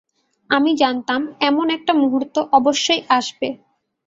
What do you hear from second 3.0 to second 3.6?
আসবে।